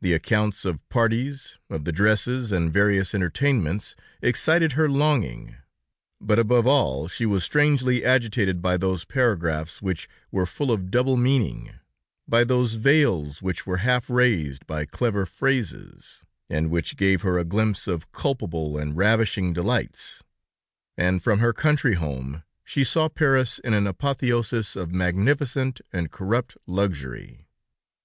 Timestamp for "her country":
21.38-21.94